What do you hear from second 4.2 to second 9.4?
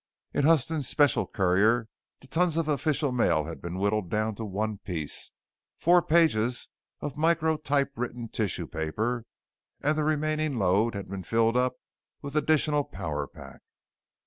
to one piece, four pages of micro typewritten tissue paper